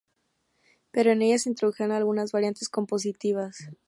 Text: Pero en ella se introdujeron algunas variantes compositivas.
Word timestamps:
Pero 0.89 1.11
en 1.11 1.21
ella 1.21 1.37
se 1.37 1.47
introdujeron 1.49 1.95
algunas 1.95 2.31
variantes 2.31 2.69
compositivas. 2.69 3.69